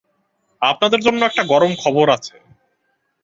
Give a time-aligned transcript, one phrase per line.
[0.61, 2.35] আপনাদের জন্য একটা গরম খবর আছে।